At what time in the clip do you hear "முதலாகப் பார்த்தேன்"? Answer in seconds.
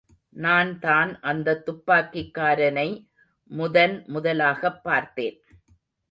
4.07-5.37